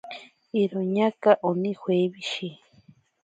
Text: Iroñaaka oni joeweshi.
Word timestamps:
Iroñaaka 0.61 1.31
oni 1.47 1.71
joeweshi. 1.81 2.47